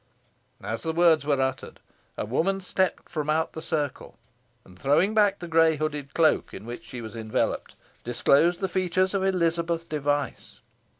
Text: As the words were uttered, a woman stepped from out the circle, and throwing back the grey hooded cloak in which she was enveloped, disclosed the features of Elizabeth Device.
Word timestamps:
As 0.63 0.81
the 0.81 0.93
words 0.93 1.25
were 1.25 1.39
uttered, 1.39 1.79
a 2.17 2.25
woman 2.25 2.59
stepped 2.59 3.07
from 3.07 3.29
out 3.29 3.53
the 3.53 3.61
circle, 3.61 4.17
and 4.65 4.79
throwing 4.79 5.13
back 5.13 5.37
the 5.37 5.47
grey 5.47 5.75
hooded 5.77 6.15
cloak 6.15 6.55
in 6.55 6.65
which 6.65 6.83
she 6.83 7.01
was 7.01 7.15
enveloped, 7.15 7.75
disclosed 8.03 8.61
the 8.61 8.67
features 8.67 9.13
of 9.13 9.23
Elizabeth 9.23 9.87
Device. 9.89 10.61